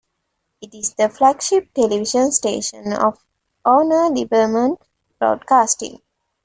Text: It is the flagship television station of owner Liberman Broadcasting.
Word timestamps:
It 0.63 0.73
is 0.73 0.95
the 0.95 1.09
flagship 1.09 1.75
television 1.75 2.31
station 2.31 2.91
of 2.91 3.23
owner 3.63 4.09
Liberman 4.09 4.77
Broadcasting. 5.19 6.01